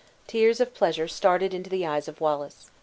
[0.25, 2.71] Tears of pleasure started into the eyes of Wallace.